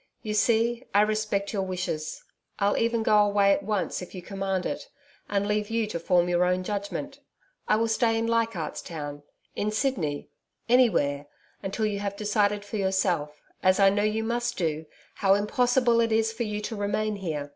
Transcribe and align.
You 0.23 0.33
see, 0.33 0.83
I 0.95 1.01
respect 1.01 1.53
your 1.53 1.61
wishes. 1.61 2.23
I'll 2.57 2.75
even 2.75 3.03
go 3.03 3.17
away 3.23 3.51
at 3.53 3.61
once, 3.61 4.01
if 4.01 4.15
you 4.15 4.23
command 4.23 4.65
it, 4.65 4.89
and 5.29 5.45
leave 5.45 5.69
you 5.69 5.85
to 5.85 5.99
form 5.99 6.27
your 6.27 6.43
own 6.43 6.63
judgment. 6.63 7.19
I 7.67 7.75
will 7.75 7.87
stay 7.87 8.17
in 8.17 8.25
Leichardt's 8.25 8.81
Town 8.81 9.21
in 9.55 9.71
Sydney 9.71 10.29
anywhere 10.67 11.27
until 11.61 11.85
you 11.85 11.99
have 11.99 12.15
decided 12.17 12.65
for 12.65 12.77
yourself 12.77 13.43
as 13.61 13.79
I 13.79 13.91
know 13.91 14.01
you 14.01 14.23
must 14.23 14.57
do 14.57 14.87
how 15.17 15.35
impossible 15.35 16.01
it 16.01 16.11
is 16.11 16.33
for 16.33 16.41
you 16.45 16.61
to 16.61 16.75
remain 16.75 17.17
here. 17.17 17.49